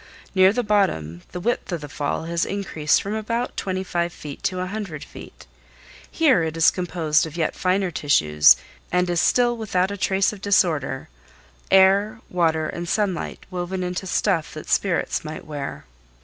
Near 0.33 0.51
the 0.51 0.63
bottom 0.63 1.21
the 1.31 1.39
width 1.39 1.71
of 1.71 1.81
the 1.81 1.87
fall 1.87 2.23
has 2.23 2.43
increased 2.43 3.03
from 3.03 3.13
about 3.13 3.55
twenty 3.55 3.83
five 3.83 4.11
feet 4.11 4.41
to 4.45 4.59
a 4.59 4.65
hundred 4.65 5.03
feet. 5.03 5.45
Here 6.09 6.41
it 6.41 6.57
is 6.57 6.71
composed 6.71 7.27
of 7.27 7.37
yet 7.37 7.53
finer 7.55 7.91
tissues, 7.91 8.55
and 8.91 9.07
is 9.11 9.21
still 9.21 9.55
without 9.55 9.91
a 9.91 9.97
trace 9.97 10.33
of 10.33 10.41
disorder—air, 10.41 12.19
water 12.31 12.67
and 12.67 12.89
sunlight 12.89 13.45
woven 13.51 13.83
into 13.83 14.07
stuff 14.07 14.55
that 14.55 14.69
spirits 14.71 15.23
might 15.23 15.45
wear. 15.45 15.85